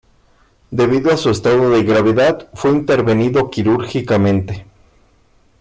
[0.71, 4.65] Debido a su estado de gravedad fue intervenido quirúrgicamente.